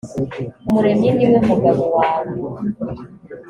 [0.67, 2.33] umuremyi ni we mugabo wawe